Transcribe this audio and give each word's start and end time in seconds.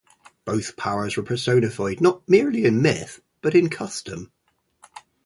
Both 0.45 0.77
powers 0.77 1.15
were 1.15 1.21
personified 1.21 2.01
not 2.01 2.27
merely 2.27 2.65
in 2.65 2.81
myth 2.81 3.21
but 3.43 3.53
in 3.53 3.69
custom. 3.69 4.31